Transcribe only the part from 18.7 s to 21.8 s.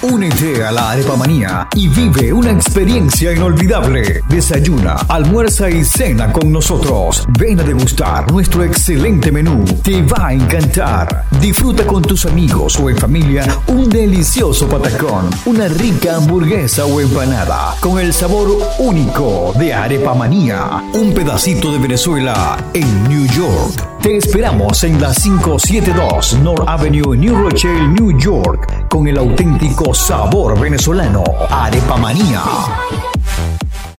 único de Arepamanía. Un pedacito de